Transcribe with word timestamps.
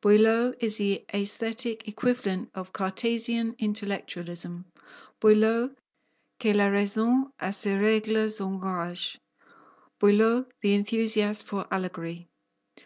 Boileau 0.00 0.54
is 0.60 0.78
the 0.78 1.04
aesthetic 1.12 1.86
equivalent 1.86 2.48
of 2.54 2.72
Cartesian 2.72 3.54
intellectualism, 3.58 4.64
Boileau 5.20 5.74
que 6.40 6.54
la 6.54 6.68
raison 6.68 7.30
à 7.38 7.52
ses 7.52 7.76
règles 7.76 8.40
engage, 8.40 9.18
Boileau 9.98 10.46
the 10.62 10.74
enthusiast 10.74 11.46
for 11.46 11.66
allegory. 11.70 12.30